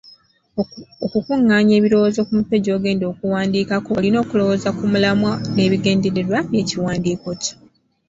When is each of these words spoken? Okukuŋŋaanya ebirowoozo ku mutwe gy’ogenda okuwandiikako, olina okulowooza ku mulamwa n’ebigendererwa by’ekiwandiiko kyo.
Okukuŋŋaanya 1.05 1.73
ebirowoozo 1.79 2.21
ku 2.27 2.31
mutwe 2.37 2.57
gy’ogenda 2.65 3.05
okuwandiikako, 3.11 3.89
olina 3.97 4.17
okulowooza 4.23 4.69
ku 4.77 4.83
mulamwa 4.91 5.31
n’ebigendererwa 5.55 6.37
by’ekiwandiiko 6.49 7.29
kyo. 7.41 7.55